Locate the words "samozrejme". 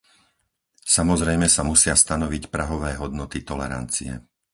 0.95-1.45